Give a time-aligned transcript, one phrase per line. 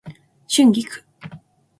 [0.47, 0.89] 春菊